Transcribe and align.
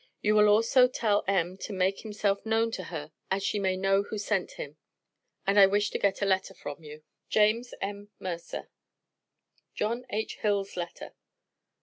You 0.23 0.33
will 0.33 0.47
also 0.49 0.87
tell 0.87 1.23
M. 1.27 1.57
to 1.57 1.71
make 1.73 1.99
himself 1.99 2.43
known 2.43 2.71
to 2.71 2.85
her 2.85 3.11
as 3.29 3.43
she 3.43 3.59
may 3.59 3.77
know 3.77 4.01
who 4.01 4.17
sent 4.17 4.53
him. 4.53 4.77
And 5.45 5.59
I 5.59 5.67
wish 5.67 5.91
to 5.91 5.99
get 5.99 6.23
a 6.23 6.25
letter 6.25 6.55
from 6.55 6.81
you. 6.83 7.03
JAMES 7.29 7.75
M. 7.81 8.09
MERCER. 8.19 8.69
JOHN 9.75 10.07
H. 10.09 10.37
HILL'S 10.37 10.75
LETTER. 10.75 11.13